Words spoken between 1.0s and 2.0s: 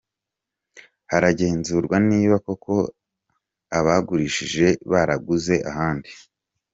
Haragenzurwa